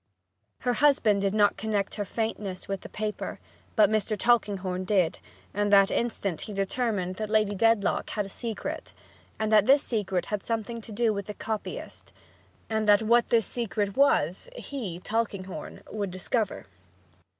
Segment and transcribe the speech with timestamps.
[0.61, 3.39] Her husband did not connect her faintness with the paper,
[3.75, 4.17] but Mr.
[4.17, 5.19] Tulkinghorn did,
[5.53, 8.93] and that instant he determined that Lady Dedlock had a secret,
[9.37, 12.13] that this secret had something to do with the copyist,
[12.67, 16.65] and that what this secret was, he, Tulkinghorn, would discover.